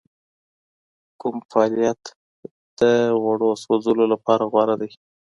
کوم 1.19 1.35
فعالیت 1.51 2.01
د 2.79 2.81
غوړو 3.21 3.49
سوځولو 3.63 4.05
لپاره 4.13 4.43
غوره 4.51 4.75
دی؟ 4.81 4.89